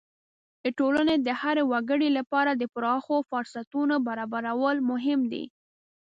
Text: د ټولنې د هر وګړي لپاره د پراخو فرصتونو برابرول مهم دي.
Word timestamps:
د 0.63 0.65
ټولنې 0.79 1.15
د 1.21 1.29
هر 1.41 1.57
وګړي 1.71 2.09
لپاره 2.17 2.51
د 2.55 2.63
پراخو 2.75 3.17
فرصتونو 3.29 3.95
برابرول 4.07 4.77
مهم 4.91 5.19
دي. 5.31 5.45